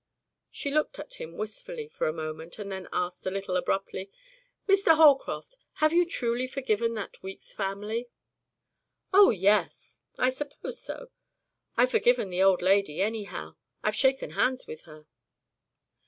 She 0.49 0.71
looked 0.71 0.97
at 0.97 1.21
him 1.21 1.37
wistfully 1.37 1.87
for 1.87 2.07
a 2.07 2.11
moment 2.11 2.57
and 2.57 2.71
then 2.71 2.87
asked, 2.91 3.27
a 3.27 3.29
little 3.29 3.55
abruptly, 3.55 4.09
"Mr. 4.67 4.95
Holcroft, 4.95 5.57
have 5.73 5.93
you 5.93 6.07
truly 6.09 6.47
forgiven 6.47 6.95
that 6.95 7.21
Weeks 7.21 7.53
family?" 7.53 8.09
"Oh, 9.13 9.29
yes! 9.29 9.99
I 10.17 10.31
suppose 10.31 10.81
so. 10.81 11.11
I've 11.77 11.91
forgiven 11.91 12.31
the 12.31 12.41
old 12.41 12.63
lady, 12.63 12.99
anyhow. 12.99 13.57
I've 13.83 13.93
shaken 13.95 14.31
hands 14.31 14.65
with 14.65 14.81
her." 14.85 15.05